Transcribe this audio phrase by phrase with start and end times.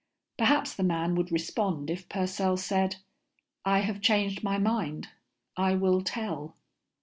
[0.35, 2.95] Perhaps the man would respond if Purcell said,
[3.63, 5.09] "I have changed my mind.
[5.55, 6.57] I will tell."